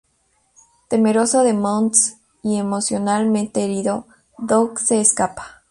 [0.87, 4.07] Temeroso de Muntz y emocionalmente herido,
[4.39, 5.61] Dug se escapa.